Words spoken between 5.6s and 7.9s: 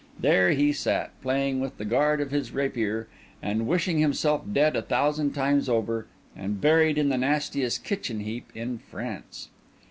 over, and buried in the nastiest